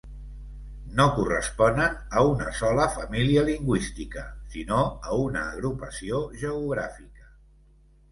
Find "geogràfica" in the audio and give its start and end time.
6.45-7.29